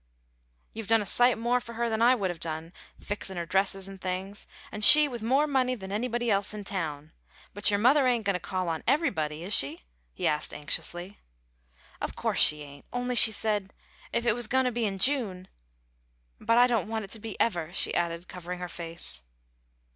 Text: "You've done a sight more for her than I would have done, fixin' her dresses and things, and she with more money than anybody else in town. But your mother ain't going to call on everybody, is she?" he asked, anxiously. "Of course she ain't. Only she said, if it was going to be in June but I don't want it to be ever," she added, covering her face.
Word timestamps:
"You've 0.73 0.87
done 0.87 1.03
a 1.03 1.05
sight 1.05 1.37
more 1.37 1.59
for 1.61 1.73
her 1.73 1.87
than 1.87 2.01
I 2.01 2.15
would 2.15 2.31
have 2.31 2.39
done, 2.39 2.73
fixin' 2.99 3.37
her 3.37 3.45
dresses 3.45 3.87
and 3.87 4.01
things, 4.01 4.47
and 4.71 4.83
she 4.83 5.07
with 5.07 5.21
more 5.21 5.45
money 5.45 5.75
than 5.75 5.91
anybody 5.91 6.31
else 6.31 6.55
in 6.55 6.63
town. 6.63 7.11
But 7.53 7.69
your 7.69 7.77
mother 7.77 8.07
ain't 8.07 8.25
going 8.25 8.33
to 8.33 8.39
call 8.39 8.67
on 8.67 8.81
everybody, 8.87 9.43
is 9.43 9.53
she?" 9.55 9.83
he 10.15 10.25
asked, 10.25 10.55
anxiously. 10.55 11.19
"Of 12.01 12.15
course 12.15 12.39
she 12.39 12.63
ain't. 12.63 12.85
Only 12.91 13.13
she 13.13 13.31
said, 13.31 13.75
if 14.11 14.25
it 14.25 14.33
was 14.33 14.47
going 14.47 14.65
to 14.65 14.71
be 14.71 14.85
in 14.85 14.97
June 14.97 15.47
but 16.39 16.57
I 16.57 16.65
don't 16.65 16.87
want 16.89 17.05
it 17.05 17.11
to 17.11 17.19
be 17.19 17.39
ever," 17.39 17.71
she 17.71 17.93
added, 17.93 18.27
covering 18.27 18.57
her 18.57 18.69
face. 18.69 19.21